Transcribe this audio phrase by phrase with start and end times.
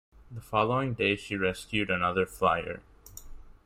[0.31, 2.81] The following day, she rescued another flier.